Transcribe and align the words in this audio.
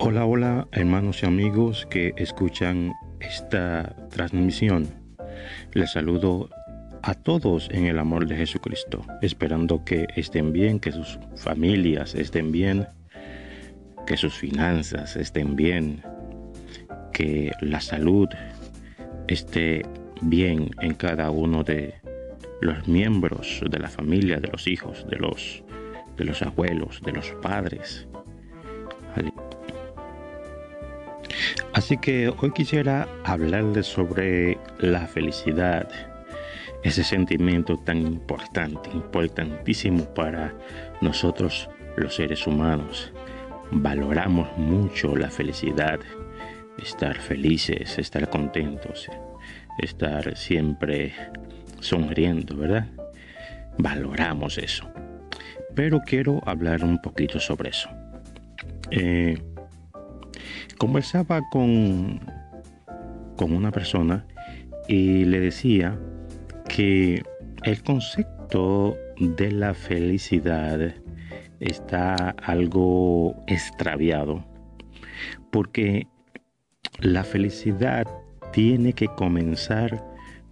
Hola, 0.00 0.26
hola 0.26 0.68
hermanos 0.70 1.24
y 1.24 1.26
amigos 1.26 1.84
que 1.90 2.14
escuchan 2.16 2.92
esta 3.18 3.96
transmisión. 4.10 4.86
Les 5.72 5.90
saludo 5.90 6.50
a 7.02 7.14
todos 7.14 7.68
en 7.72 7.86
el 7.86 7.98
amor 7.98 8.28
de 8.28 8.36
Jesucristo, 8.36 9.04
esperando 9.22 9.84
que 9.84 10.06
estén 10.14 10.52
bien, 10.52 10.78
que 10.78 10.92
sus 10.92 11.18
familias 11.34 12.14
estén 12.14 12.52
bien, 12.52 12.86
que 14.06 14.16
sus 14.16 14.34
finanzas 14.34 15.16
estén 15.16 15.56
bien, 15.56 16.02
que 17.12 17.50
la 17.60 17.80
salud 17.80 18.28
esté 19.26 19.84
bien 20.20 20.70
en 20.80 20.94
cada 20.94 21.30
uno 21.32 21.64
de 21.64 21.94
los 22.60 22.86
miembros 22.86 23.64
de 23.68 23.78
la 23.80 23.88
familia, 23.88 24.38
de 24.38 24.46
los 24.46 24.68
hijos, 24.68 25.04
de 25.10 25.16
los, 25.16 25.64
de 26.16 26.24
los 26.24 26.40
abuelos, 26.42 27.00
de 27.04 27.12
los 27.12 27.32
padres. 27.42 28.06
Así 31.78 31.96
que 31.96 32.28
hoy 32.28 32.50
quisiera 32.50 33.06
hablarles 33.22 33.86
sobre 33.86 34.58
la 34.80 35.06
felicidad, 35.06 35.88
ese 36.82 37.04
sentimiento 37.04 37.76
tan 37.76 37.98
importante, 37.98 38.90
importantísimo 38.90 40.04
para 40.12 40.52
nosotros 41.00 41.70
los 41.96 42.16
seres 42.16 42.48
humanos. 42.48 43.12
Valoramos 43.70 44.48
mucho 44.58 45.14
la 45.14 45.30
felicidad, 45.30 46.00
estar 46.82 47.16
felices, 47.16 47.96
estar 47.96 48.28
contentos, 48.28 49.08
estar 49.78 50.36
siempre 50.36 51.14
sonriendo, 51.78 52.56
¿verdad? 52.56 52.88
Valoramos 53.78 54.58
eso. 54.58 54.90
Pero 55.76 56.00
quiero 56.04 56.42
hablar 56.44 56.82
un 56.82 57.00
poquito 57.00 57.38
sobre 57.38 57.70
eso. 57.70 57.88
Eh, 58.90 59.38
conversaba 60.78 61.40
con, 61.50 62.20
con 63.36 63.52
una 63.52 63.70
persona 63.70 64.26
y 64.88 65.24
le 65.24 65.40
decía 65.40 65.98
que 66.68 67.22
el 67.64 67.82
concepto 67.82 68.96
de 69.18 69.50
la 69.50 69.74
felicidad 69.74 70.94
está 71.60 72.14
algo 72.42 73.34
extraviado 73.46 74.44
porque 75.50 76.06
la 77.00 77.24
felicidad 77.24 78.06
tiene 78.52 78.92
que 78.92 79.08
comenzar 79.08 80.04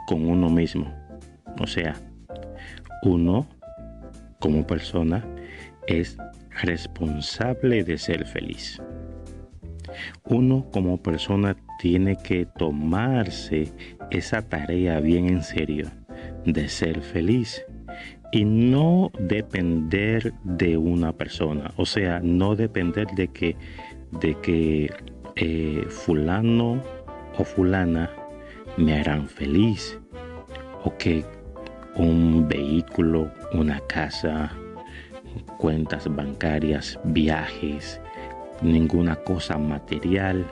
con 0.06 0.28
uno 0.28 0.48
mismo. 0.48 0.92
O 1.60 1.66
sea, 1.66 1.94
uno 3.02 3.46
como 4.40 4.66
persona 4.66 5.26
es 5.86 6.16
responsable 6.62 7.84
de 7.84 7.98
ser 7.98 8.26
feliz 8.26 8.80
uno 10.24 10.66
como 10.70 11.02
persona 11.02 11.56
tiene 11.78 12.16
que 12.16 12.46
tomarse 12.46 13.72
esa 14.10 14.42
tarea 14.42 15.00
bien 15.00 15.26
en 15.26 15.42
serio 15.42 15.90
de 16.44 16.68
ser 16.68 17.00
feliz 17.00 17.64
y 18.32 18.44
no 18.44 19.10
depender 19.18 20.34
de 20.44 20.76
una 20.76 21.12
persona, 21.12 21.72
o 21.76 21.86
sea, 21.86 22.20
no 22.22 22.56
depender 22.56 23.06
de 23.08 23.28
que 23.28 23.56
de 24.20 24.34
que 24.40 24.90
eh, 25.36 25.84
fulano 25.88 26.82
o 27.38 27.44
fulana 27.44 28.10
me 28.76 28.98
harán 28.98 29.28
feliz 29.28 29.98
o 30.84 30.96
que 30.96 31.24
un 31.96 32.46
vehículo, 32.48 33.32
una 33.52 33.80
casa, 33.80 34.52
cuentas 35.58 36.14
bancarias, 36.14 36.98
viajes, 37.04 38.00
ninguna 38.62 39.16
cosa 39.16 39.58
material 39.58 40.46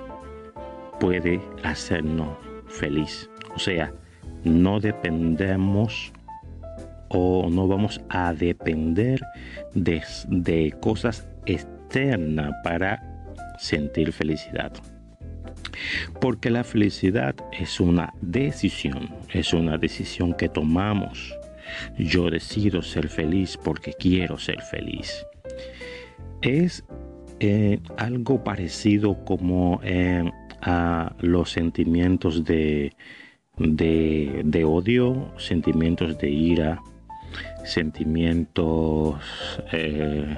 puede 1.01 1.41
hacernos 1.63 2.37
feliz. 2.69 3.29
O 3.55 3.59
sea, 3.59 3.93
no 4.45 4.81
dependemos 4.81 6.13
o 7.09 7.49
no 7.51 7.69
vamos 7.69 8.01
a 8.09 8.33
depender 8.33 9.21
de, 9.75 10.03
de 10.29 10.75
cosas 10.81 11.27
externas 11.47 12.53
para 12.63 13.03
sentir 13.59 14.13
felicidad. 14.13 14.73
Porque 16.21 16.51
la 16.51 16.65
felicidad 16.65 17.35
es 17.53 17.81
una 17.81 18.13
decisión, 18.21 19.15
es 19.33 19.53
una 19.53 19.79
decisión 19.79 20.35
que 20.35 20.49
tomamos. 20.49 21.37
Yo 21.99 22.31
decido 22.31 22.83
ser 22.83 23.09
feliz 23.09 23.57
porque 23.63 23.93
quiero 23.93 24.39
ser 24.39 24.61
feliz. 24.63 25.27
Es 26.43 26.85
eh, 27.41 27.81
algo 27.97 28.45
parecido 28.45 29.25
como 29.25 29.81
eh, 29.83 30.31
a 30.63 31.15
los 31.21 31.51
sentimientos 31.51 32.45
de, 32.45 32.93
de, 33.59 34.65
odio, 34.65 35.33
sentimientos 35.37 36.17
de 36.19 36.31
ira, 36.31 36.83
sentimientos 37.65 39.21
eh, 39.73 40.37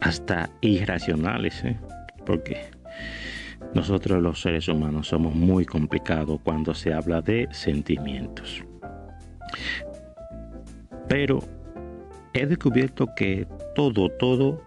hasta 0.00 0.50
irracionales, 0.60 1.62
porque 2.24 2.70
nosotros 3.74 4.22
los 4.22 4.40
seres 4.40 4.68
humanos 4.68 5.08
somos 5.08 5.34
muy 5.34 5.64
complicados 5.64 6.40
cuando 6.42 6.74
se 6.74 6.92
habla 6.92 7.22
de 7.22 7.48
sentimientos. 7.52 8.64
Pero 11.08 11.38
he 12.34 12.46
descubierto 12.46 13.08
que 13.16 13.46
todo, 13.74 14.10
todo 14.10 14.62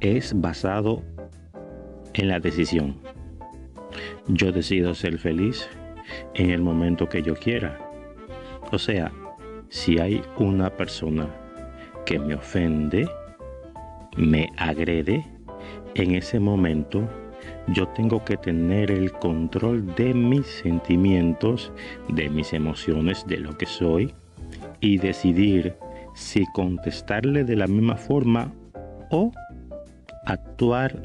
es 0.00 0.38
basado 0.40 1.02
en 2.14 2.28
la 2.28 2.40
decisión. 2.40 2.96
Yo 4.28 4.52
decido 4.52 4.94
ser 4.94 5.18
feliz 5.18 5.68
en 6.34 6.50
el 6.50 6.60
momento 6.60 7.08
que 7.08 7.22
yo 7.22 7.34
quiera. 7.34 7.78
O 8.72 8.78
sea, 8.78 9.12
si 9.68 9.98
hay 9.98 10.22
una 10.38 10.70
persona 10.70 11.28
que 12.04 12.18
me 12.18 12.34
ofende, 12.34 13.08
me 14.16 14.48
agrede, 14.56 15.24
en 15.94 16.14
ese 16.14 16.38
momento 16.38 17.08
yo 17.68 17.88
tengo 17.88 18.24
que 18.24 18.36
tener 18.36 18.90
el 18.90 19.12
control 19.12 19.94
de 19.94 20.14
mis 20.14 20.46
sentimientos, 20.46 21.72
de 22.08 22.28
mis 22.28 22.52
emociones, 22.52 23.24
de 23.26 23.38
lo 23.38 23.56
que 23.56 23.66
soy 23.66 24.14
y 24.80 24.98
decidir 24.98 25.76
si 26.14 26.44
contestarle 26.52 27.44
de 27.44 27.56
la 27.56 27.66
misma 27.66 27.96
forma 27.96 28.52
o 29.10 29.32
actuar 30.26 31.00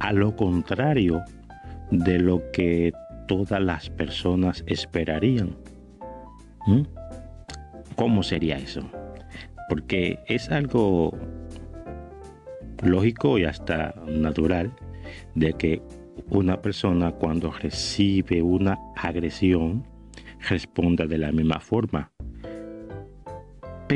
a 0.00 0.12
lo 0.12 0.36
contrario 0.36 1.22
de 1.90 2.18
lo 2.18 2.42
que 2.52 2.92
todas 3.26 3.60
las 3.60 3.90
personas 3.90 4.64
esperarían. 4.66 5.56
¿Mm? 6.66 6.82
¿Cómo 7.96 8.22
sería 8.22 8.58
eso? 8.58 8.82
Porque 9.68 10.18
es 10.26 10.50
algo 10.50 11.16
lógico 12.82 13.38
y 13.38 13.44
hasta 13.44 13.94
natural 14.06 14.72
de 15.34 15.52
que 15.54 15.82
una 16.30 16.60
persona 16.60 17.12
cuando 17.12 17.52
recibe 17.52 18.42
una 18.42 18.78
agresión 18.96 19.86
responda 20.48 21.06
de 21.06 21.18
la 21.18 21.32
misma 21.32 21.60
forma. 21.60 22.13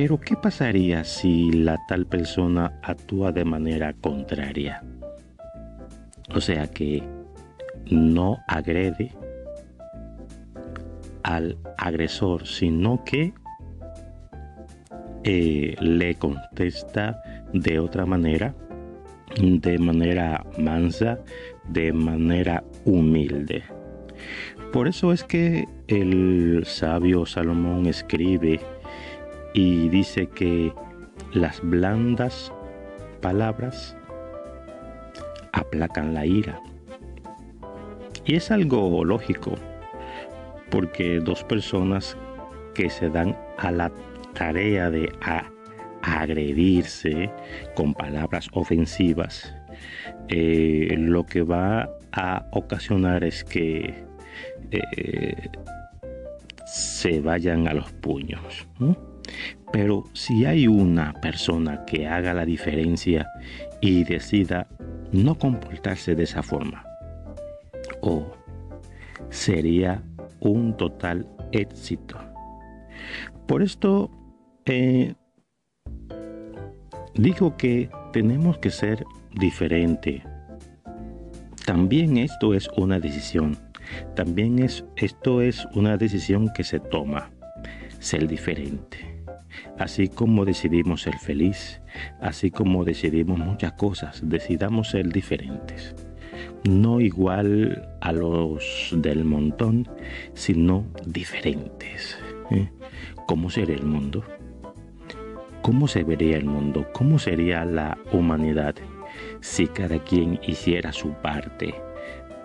Pero 0.00 0.20
¿qué 0.20 0.36
pasaría 0.36 1.02
si 1.02 1.50
la 1.50 1.76
tal 1.88 2.06
persona 2.06 2.78
actúa 2.84 3.32
de 3.32 3.44
manera 3.44 3.92
contraria? 3.94 4.84
O 6.32 6.40
sea 6.40 6.68
que 6.68 7.02
no 7.90 8.38
agrede 8.46 9.10
al 11.24 11.58
agresor, 11.76 12.46
sino 12.46 13.02
que 13.02 13.32
eh, 15.24 15.74
le 15.80 16.14
contesta 16.14 17.20
de 17.52 17.80
otra 17.80 18.06
manera, 18.06 18.54
de 19.36 19.78
manera 19.80 20.46
mansa, 20.58 21.18
de 21.66 21.92
manera 21.92 22.62
humilde. 22.84 23.64
Por 24.72 24.86
eso 24.86 25.12
es 25.12 25.24
que 25.24 25.66
el 25.88 26.62
sabio 26.66 27.26
Salomón 27.26 27.86
escribe 27.86 28.60
y 29.58 29.88
dice 29.88 30.28
que 30.28 30.72
las 31.32 31.60
blandas 31.62 32.52
palabras 33.20 33.96
aplacan 35.52 36.14
la 36.14 36.24
ira. 36.24 36.60
Y 38.24 38.36
es 38.36 38.52
algo 38.52 39.04
lógico, 39.04 39.56
porque 40.70 41.18
dos 41.18 41.42
personas 41.42 42.16
que 42.72 42.88
se 42.88 43.08
dan 43.08 43.36
a 43.56 43.72
la 43.72 43.90
tarea 44.34 44.90
de 44.90 45.12
agredirse 46.02 47.28
con 47.74 47.94
palabras 47.94 48.48
ofensivas, 48.52 49.52
eh, 50.28 50.94
lo 50.96 51.26
que 51.26 51.42
va 51.42 51.90
a 52.12 52.46
ocasionar 52.52 53.24
es 53.24 53.42
que 53.42 54.04
eh, 54.70 55.50
se 56.68 57.20
vayan 57.20 57.66
a 57.66 57.74
los 57.74 57.90
puños. 57.92 58.68
Pero 59.72 60.04
si 60.12 60.44
hay 60.44 60.66
una 60.66 61.12
persona 61.14 61.84
que 61.84 62.06
haga 62.06 62.34
la 62.34 62.44
diferencia 62.44 63.26
y 63.80 64.04
decida 64.04 64.68
no 65.12 65.36
comportarse 65.36 66.14
de 66.14 66.24
esa 66.24 66.42
forma. 66.42 66.84
O 68.00 68.26
sería 69.30 70.02
un 70.40 70.76
total 70.76 71.26
éxito. 71.52 72.18
Por 73.46 73.62
esto 73.62 74.10
eh, 74.66 75.14
digo 77.14 77.56
que 77.56 77.90
tenemos 78.12 78.58
que 78.58 78.70
ser 78.70 79.04
diferente. 79.32 80.22
También 81.64 82.16
esto 82.18 82.54
es 82.54 82.68
una 82.76 82.98
decisión. 82.98 83.67
También 84.14 84.58
es, 84.58 84.84
esto 84.96 85.42
es 85.42 85.66
una 85.74 85.96
decisión 85.96 86.50
que 86.54 86.64
se 86.64 86.80
toma. 86.80 87.30
Ser 87.98 88.28
diferente. 88.28 89.22
Así 89.78 90.08
como 90.08 90.44
decidimos 90.44 91.02
ser 91.02 91.18
feliz, 91.18 91.80
así 92.20 92.50
como 92.50 92.84
decidimos 92.84 93.38
muchas 93.38 93.72
cosas, 93.72 94.20
decidamos 94.24 94.90
ser 94.90 95.08
diferentes. 95.08 95.94
No 96.64 97.00
igual 97.00 97.88
a 98.00 98.12
los 98.12 98.94
del 98.96 99.24
montón, 99.24 99.88
sino 100.34 100.84
diferentes. 101.06 102.18
¿eh? 102.50 102.68
¿Cómo 103.26 103.50
sería 103.50 103.76
el 103.76 103.84
mundo? 103.84 104.24
¿Cómo 105.62 105.86
se 105.88 106.02
vería 106.02 106.36
el 106.36 106.44
mundo? 106.44 106.86
¿Cómo 106.92 107.18
sería 107.18 107.64
la 107.64 107.98
humanidad 108.12 108.74
si 109.40 109.66
cada 109.66 110.02
quien 110.02 110.40
hiciera 110.46 110.92
su 110.92 111.12
parte, 111.12 111.74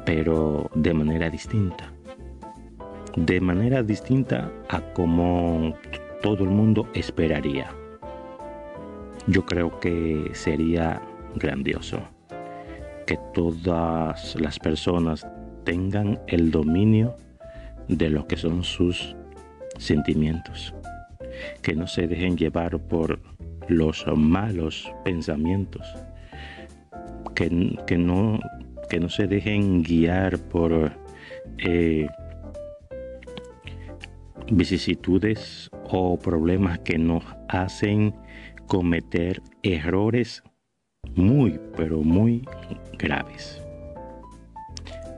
pero 0.05 0.69
de 0.75 0.94
manera 0.94 1.29
distinta? 1.29 1.91
De 3.15 3.39
manera 3.39 3.83
distinta 3.83 4.51
a 4.69 4.81
como 4.94 5.75
todo 6.21 6.44
el 6.44 6.50
mundo 6.50 6.88
esperaría. 6.94 7.71
Yo 9.27 9.45
creo 9.45 9.79
que 9.79 10.31
sería 10.33 11.01
grandioso 11.35 12.00
que 13.05 13.17
todas 13.33 14.35
las 14.35 14.59
personas 14.59 15.27
tengan 15.63 16.19
el 16.27 16.51
dominio 16.51 17.15
de 17.88 18.09
lo 18.09 18.27
que 18.27 18.38
son 18.38 18.63
sus 18.63 19.15
sentimientos, 19.77 20.73
que 21.61 21.75
no 21.75 21.88
se 21.88 22.07
dejen 22.07 22.38
llevar 22.38 22.79
por 22.79 23.19
los 23.67 24.05
malos 24.15 24.91
pensamientos, 25.03 25.95
que, 27.35 27.50
no, 27.97 28.39
que 28.94 29.00
no 29.00 29.10
se 29.10 29.25
dejen 29.25 29.81
guiar 29.81 30.38
por 30.38 30.92
eh, 31.57 32.07
vicisitudes 34.51 35.72
o 35.86 36.19
problemas 36.19 36.78
que 36.78 37.00
nos 37.00 37.24
hacen 37.50 38.13
cometer 38.68 39.42
errores 39.63 40.44
muy, 41.16 41.60
pero 41.75 42.01
muy 42.01 42.48
graves. 43.00 43.60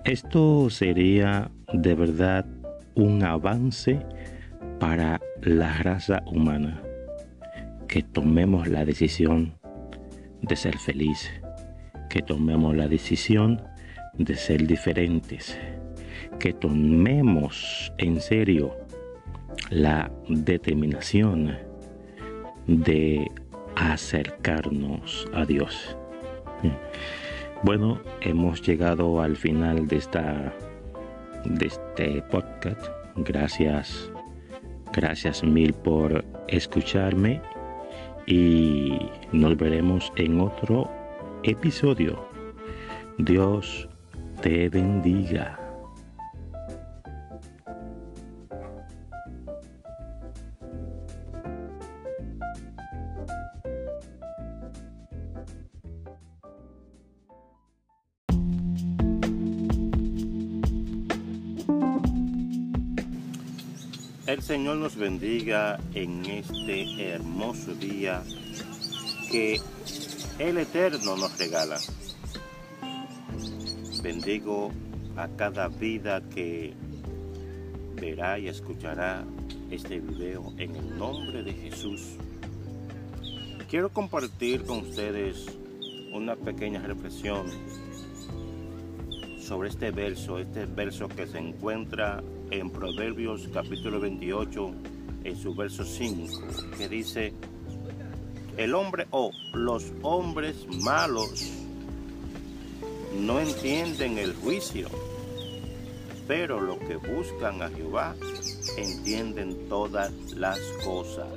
Esto 0.06 0.70
sería 0.70 1.52
de 1.74 1.96
verdad 1.96 2.46
un 2.96 3.26
avance 3.26 4.00
para 4.80 5.20
la 5.42 5.80
raza 5.80 6.24
humana 6.28 6.82
que 7.90 8.04
tomemos 8.04 8.70
la 8.70 8.86
decisión 8.86 9.54
de 10.42 10.56
ser 10.56 10.78
feliz, 10.78 11.30
que 12.16 12.22
tomemos 12.22 12.74
la 12.74 12.88
decisión 12.88 13.62
de 14.14 14.38
ser 14.38 14.66
diferentes, 14.66 15.60
que 16.40 16.54
tomemos 16.54 17.92
en 17.98 18.22
serio 18.22 18.74
la 19.70 20.10
determinación 20.30 21.58
de 22.68 23.30
acercarnos 23.76 25.28
a 25.34 25.44
Dios. 25.44 25.98
Bueno, 27.64 28.00
hemos 28.22 28.62
llegado 28.62 29.22
al 29.22 29.36
final 29.36 29.86
de 29.86 29.98
esta 29.98 30.54
de 31.44 31.66
este 31.66 32.22
podcast. 32.32 32.82
Gracias 33.18 34.10
Gracias 34.94 35.44
mil 35.44 35.74
por 35.74 36.24
escucharme 36.48 37.42
y 38.26 38.98
nos 39.34 39.58
veremos 39.58 40.14
en 40.16 40.40
otro 40.40 40.90
episodio. 41.46 42.28
Dios 43.20 43.88
te 44.42 44.68
bendiga. 44.70 45.60
El 64.26 64.42
Señor 64.42 64.78
nos 64.78 64.96
bendiga 64.96 65.80
en 65.94 66.26
este 66.26 67.10
hermoso 67.10 67.76
día 67.76 68.24
que 69.32 69.62
el 70.40 70.58
Eterno 70.58 71.16
nos 71.16 71.38
regala. 71.38 71.80
Bendigo 74.04 74.72
a 75.16 75.28
cada 75.30 75.70
vida 75.70 76.22
que 76.30 76.74
verá 77.96 78.38
y 78.38 78.50
escuchará 78.50 79.24
este 79.72 80.00
video 80.00 80.54
en 80.58 80.76
el 80.76 80.98
nombre 80.98 81.42
de 81.42 81.54
Jesús. 81.54 82.18
Quiero 83.70 83.90
compartir 83.90 84.64
con 84.66 84.80
ustedes 84.80 85.46
una 86.14 86.36
pequeña 86.36 86.82
reflexión 86.82 87.48
sobre 89.40 89.70
este 89.70 89.92
verso, 89.92 90.38
este 90.38 90.66
verso 90.66 91.08
que 91.08 91.28
se 91.28 91.38
encuentra 91.38 92.22
en 92.52 92.70
Proverbios 92.70 93.48
capítulo 93.54 94.00
28, 94.00 94.72
en 95.24 95.36
su 95.36 95.56
verso 95.56 95.84
5, 95.84 96.42
que 96.78 96.90
dice, 96.90 97.34
el 98.58 98.74
hombre 98.74 99.08
o 99.12 99.32
los 99.54 99.86
hombres 100.02 100.56
malos 100.84 101.52
no 103.18 103.40
entienden 103.40 104.18
el 104.18 104.34
juicio, 104.36 104.90
pero 106.28 106.60
los 106.60 106.78
que 106.80 106.96
buscan 106.96 107.62
a 107.62 107.70
Jehová 107.70 108.16
entienden 108.78 109.68
todas 109.70 110.12
las 110.34 110.60
cosas. 110.84 111.28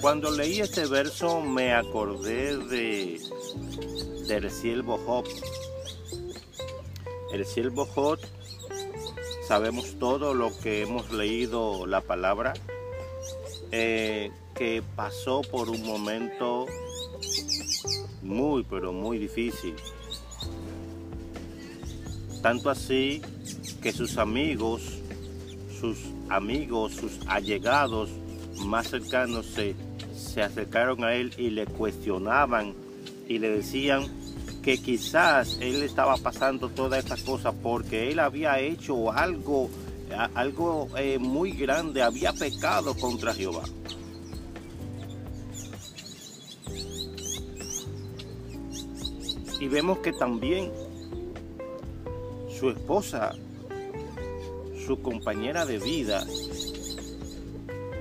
Cuando 0.00 0.30
leí 0.30 0.60
este 0.60 0.86
verso 0.86 1.40
me 1.40 1.74
acordé 1.74 2.56
de 2.56 3.20
del 4.28 4.50
siervo 4.50 4.98
Job. 5.06 5.24
El 7.32 7.44
siervo 7.46 7.86
Job 7.86 8.18
sabemos 9.46 9.98
todo 9.98 10.34
lo 10.34 10.56
que 10.58 10.82
hemos 10.82 11.10
leído 11.10 11.86
la 11.86 12.02
palabra, 12.02 12.52
eh, 13.72 14.30
que 14.54 14.82
pasó 14.96 15.42
por 15.42 15.68
un 15.70 15.84
momento 15.86 16.66
muy, 18.22 18.64
pero 18.64 18.92
muy 18.92 19.18
difícil. 19.18 19.74
Tanto 22.42 22.70
así 22.70 23.20
que 23.82 23.92
sus 23.92 24.16
amigos, 24.18 24.82
sus 25.80 25.98
amigos, 26.28 26.94
sus 26.94 27.18
allegados 27.26 28.10
más 28.64 28.88
cercanos 28.88 29.46
se, 29.46 29.74
se 30.14 30.42
acercaron 30.42 31.04
a 31.04 31.14
él 31.14 31.32
y 31.36 31.50
le 31.50 31.66
cuestionaban 31.66 32.74
y 33.28 33.38
le 33.38 33.50
decían, 33.50 34.06
que 34.68 34.76
quizás 34.76 35.58
él 35.62 35.82
estaba 35.82 36.16
pasando 36.18 36.68
toda 36.68 36.98
esta 36.98 37.16
cosa 37.16 37.52
porque 37.52 38.10
él 38.10 38.18
había 38.18 38.60
hecho 38.60 39.10
algo, 39.12 39.70
algo 40.34 40.88
eh, 40.96 41.18
muy 41.18 41.52
grande, 41.52 42.02
había 42.02 42.32
pecado 42.32 42.94
contra 42.94 43.34
Jehová. 43.34 43.62
Y 49.60 49.66
vemos 49.66 49.98
que 49.98 50.12
también 50.12 50.72
su 52.58 52.70
esposa, 52.70 53.32
su 54.86 55.00
compañera 55.02 55.66
de 55.66 55.78
vida, 55.78 56.24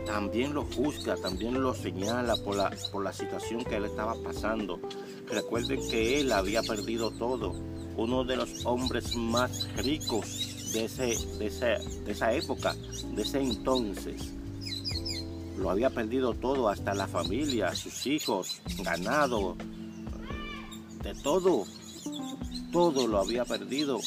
también 0.06 0.54
lo 0.54 0.66
juzga, 0.66 1.16
también 1.16 1.62
lo 1.62 1.74
señala 1.74 2.36
por 2.38 2.56
la, 2.56 2.72
por 2.92 3.04
la 3.04 3.12
situación 3.12 3.64
que 3.64 3.76
él 3.76 3.86
estaba 3.86 4.16
pasando. 4.24 4.80
Recuerden 5.28 5.80
que 5.90 6.22
él 6.22 6.32
había 6.32 6.62
perdido 6.62 7.12
todo. 7.12 7.52
Uno 7.98 8.24
de 8.24 8.38
los 8.38 8.66
hombres 8.66 9.16
más 9.16 9.68
ricos 9.78 10.57
de, 10.74 10.86
ese, 10.86 11.18
de, 11.38 12.12
esa 12.12 12.34
época, 12.34 12.76
de 13.14 13.22
ese 13.22 13.40
entonces. 13.40 14.34
Lo 15.58 15.72
había 15.72 15.90
perdido 15.90 16.34
todo, 16.34 16.70
hasta 16.70 16.94
la 16.94 17.08
familia, 17.08 17.76
sus 17.76 18.06
hijos, 18.06 18.62
ganado, 18.80 19.56
de 21.04 21.14
todo. 21.16 21.66
Todo 22.72 23.08
lo 23.08 23.20
había 23.20 23.44
perdido. 23.46 24.00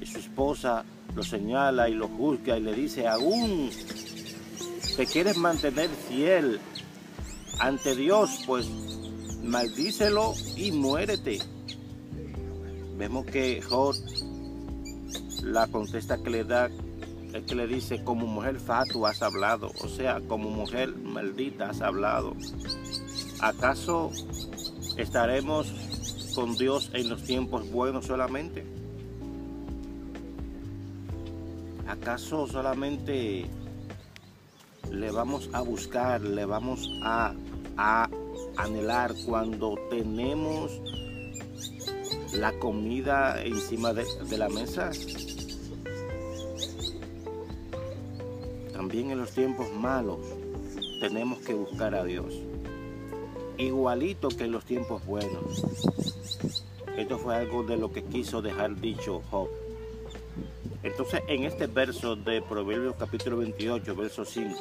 Y 0.00 0.06
su 0.06 0.18
esposa 0.18 0.84
lo 1.14 1.22
señala 1.22 1.88
y 1.88 1.94
lo 1.94 2.08
juzga 2.08 2.56
y 2.56 2.62
le 2.62 2.74
dice, 2.74 3.06
aún 3.06 3.70
te 4.96 5.06
quieres 5.06 5.36
mantener 5.36 5.88
fiel 6.08 6.60
ante 7.58 7.94
Dios, 7.94 8.40
pues 8.46 8.68
maldícelo 9.42 10.34
y 10.56 10.72
muérete. 10.72 11.38
Vemos 12.96 13.26
que 13.26 13.62
Job 13.62 13.94
la 15.42 15.66
contesta 15.66 16.22
que 16.22 16.30
le 16.30 16.44
da 16.44 16.70
es 17.32 17.44
que 17.44 17.54
le 17.54 17.66
dice, 17.66 18.02
como 18.02 18.26
mujer 18.26 18.58
fatu 18.58 19.06
has 19.06 19.22
hablado, 19.22 19.70
o 19.82 19.88
sea, 19.88 20.20
como 20.20 20.50
mujer 20.50 20.96
maldita 20.96 21.70
has 21.70 21.80
hablado. 21.80 22.34
¿Acaso 23.40 24.10
estaremos 24.96 25.72
con 26.34 26.56
Dios 26.56 26.90
en 26.92 27.08
los 27.08 27.22
tiempos 27.22 27.70
buenos 27.70 28.06
solamente? 28.06 28.64
¿Acaso 31.86 32.46
solamente 32.46 33.46
le 34.90 35.10
vamos 35.10 35.48
a 35.52 35.60
buscar, 35.60 36.20
le 36.20 36.44
vamos 36.44 36.88
a, 37.02 37.34
anhelar 38.56 39.14
cuando 39.24 39.74
tenemos 39.88 40.80
la 42.34 42.52
comida 42.58 43.42
encima 43.42 43.94
de 43.94 44.38
la 44.38 44.48
mesa? 44.48 44.90
También 48.90 49.12
en 49.12 49.18
los 49.18 49.30
tiempos 49.30 49.70
malos 49.72 50.18
tenemos 50.98 51.38
que 51.38 51.54
buscar 51.54 51.94
a 51.94 52.02
Dios. 52.02 52.34
Igualito 53.56 54.30
que 54.30 54.46
en 54.46 54.50
los 54.50 54.64
tiempos 54.64 55.06
buenos. 55.06 55.62
Esto 56.96 57.16
fue 57.16 57.36
algo 57.36 57.62
de 57.62 57.76
lo 57.76 57.92
que 57.92 58.02
quiso 58.02 58.42
dejar 58.42 58.74
dicho 58.80 59.22
Job. 59.30 59.48
Entonces, 60.82 61.22
en 61.28 61.44
este 61.44 61.68
verso 61.68 62.16
de 62.16 62.42
Proverbios 62.42 62.96
capítulo 62.98 63.36
28, 63.36 63.94
verso 63.94 64.24
5, 64.24 64.58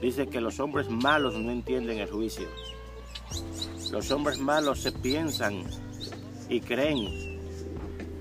dice 0.00 0.26
que 0.26 0.40
los 0.40 0.58
hombres 0.58 0.90
malos 0.90 1.34
no 1.34 1.52
entienden 1.52 1.98
el 1.98 2.10
juicio. 2.10 2.48
Los 3.92 4.10
hombres 4.10 4.40
malos 4.40 4.80
se 4.80 4.90
piensan 4.90 5.62
y 6.48 6.60
creen 6.62 7.38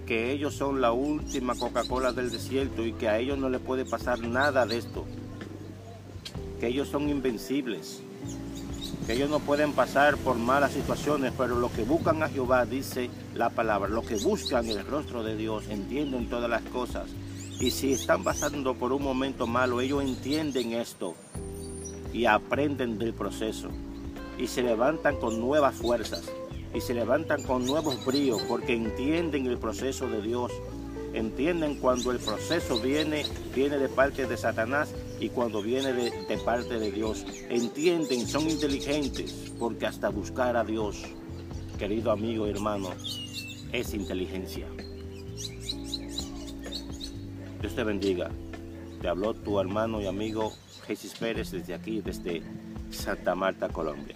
que 0.06 0.32
ellos 0.32 0.54
son 0.54 0.82
la 0.82 0.92
última 0.92 1.56
Coca-Cola 1.56 2.12
del 2.12 2.30
desierto 2.30 2.86
y 2.86 2.94
que 2.94 3.10
a 3.10 3.18
ellos 3.18 3.40
no 3.40 3.50
les 3.50 3.62
puede 3.62 3.86
pasar 3.86 4.20
nada 4.20 4.68
de 4.68 4.78
esto. 4.78 5.04
Que 6.62 6.68
ellos 6.68 6.88
son 6.88 7.10
invencibles. 7.10 8.02
Que 9.06 9.14
ellos 9.14 9.30
no 9.30 9.40
pueden 9.40 9.74
pasar 9.74 10.16
por 10.16 10.38
malas 10.38 10.72
situaciones, 10.72 11.34
pero 11.38 11.60
lo 11.60 11.70
que 11.70 11.84
buscan 11.84 12.24
a 12.24 12.30
Jehová, 12.30 12.66
dice 12.66 13.10
la 13.36 13.50
palabra, 13.50 13.90
lo 13.90 14.04
que 14.04 14.16
buscan 14.16 14.70
el 14.70 14.86
rostro 14.86 15.24
de 15.24 15.36
Dios, 15.36 15.68
entienden 15.68 16.30
todas 16.30 16.50
las 16.50 16.62
cosas 16.62 17.10
y 17.62 17.70
si 17.70 17.92
están 17.94 18.24
pasando 18.24 18.74
por 18.74 18.92
un 18.92 19.04
momento 19.04 19.46
malo, 19.46 19.82
ellos 19.82 20.04
entienden 20.04 20.72
esto 20.72 21.14
y 22.12 22.26
aprenden 22.26 22.98
del 22.98 23.14
proceso 23.14 23.70
y 24.40 24.48
se 24.48 24.64
levantan 24.64 25.18
con 25.18 25.40
nuevas 25.40 25.76
fuerzas 25.76 26.24
y 26.74 26.82
se 26.82 26.96
levantan 26.96 27.44
con 27.44 27.68
nuevos 27.68 28.04
bríos 28.04 28.42
porque 28.48 28.74
entienden 28.74 29.46
el 29.46 29.60
proceso 29.60 30.08
de 30.08 30.24
Dios. 30.24 30.52
Entienden 31.14 31.76
cuando 31.76 32.10
el 32.12 32.18
proceso 32.18 32.80
viene, 32.80 33.26
viene 33.54 33.78
de 33.78 33.90
parte 33.90 34.26
de 34.26 34.38
Satanás 34.38 34.92
y 35.22 35.30
cuando 35.30 35.62
viene 35.62 35.94
de, 35.94 36.38
parte 36.44 36.80
de 36.80 36.92
Dios. 36.92 37.26
Entienden, 37.50 38.28
son 38.28 38.50
inteligentes 38.50 39.54
porque 39.60 39.86
hasta 39.86 40.10
buscar 40.10 40.58
a 40.58 40.64
Dios, 40.64 41.04
querido 41.78 42.12
amigo 42.12 42.48
y 42.48 42.50
hermano, 42.50 42.90
es 43.72 43.94
inteligencia. 43.94 44.68
Dios 47.62 47.76
te 47.76 47.84
bendiga. 47.84 48.32
Te 49.00 49.08
habló 49.08 49.34
tu 49.36 49.60
hermano 49.60 50.02
y 50.02 50.08
amigo 50.08 50.52
Jesús 50.88 51.14
Pérez 51.20 51.52
desde 51.52 51.76
aquí, 51.76 52.02
desde 52.02 52.42
Santa 52.90 53.36
Marta, 53.36 53.70
Colombia. 53.70 54.16